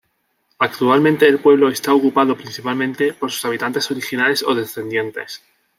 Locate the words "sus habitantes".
3.31-3.91